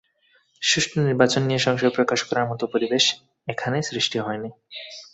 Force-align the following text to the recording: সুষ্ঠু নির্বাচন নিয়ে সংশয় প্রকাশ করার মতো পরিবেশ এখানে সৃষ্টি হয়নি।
সুষ্ঠু 0.61 0.97
নির্বাচন 1.01 1.41
নিয়ে 1.45 1.65
সংশয় 1.65 1.93
প্রকাশ 1.97 2.19
করার 2.27 2.49
মতো 2.51 2.63
পরিবেশ 2.73 3.03
এখানে 3.47 3.77
সৃষ্টি 3.89 4.17
হয়নি। 4.19 4.49